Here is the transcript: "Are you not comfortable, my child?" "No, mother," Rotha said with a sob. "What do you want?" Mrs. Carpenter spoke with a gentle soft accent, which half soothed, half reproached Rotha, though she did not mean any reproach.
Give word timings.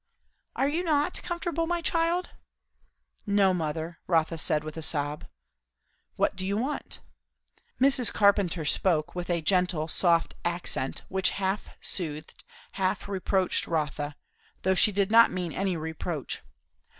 "Are 0.55 0.67
you 0.67 0.81
not 0.83 1.21
comfortable, 1.21 1.67
my 1.67 1.79
child?" 1.79 2.31
"No, 3.27 3.53
mother," 3.53 3.99
Rotha 4.07 4.39
said 4.39 4.63
with 4.63 4.75
a 4.75 4.81
sob. 4.81 5.25
"What 6.15 6.35
do 6.35 6.43
you 6.43 6.57
want?" 6.57 7.01
Mrs. 7.79 8.11
Carpenter 8.11 8.65
spoke 8.65 9.13
with 9.13 9.29
a 9.29 9.43
gentle 9.43 9.87
soft 9.87 10.33
accent, 10.43 11.03
which 11.07 11.29
half 11.37 11.69
soothed, 11.81 12.43
half 12.71 13.07
reproached 13.07 13.67
Rotha, 13.67 14.15
though 14.63 14.73
she 14.73 14.91
did 14.91 15.11
not 15.11 15.31
mean 15.31 15.53
any 15.53 15.77
reproach. 15.77 16.41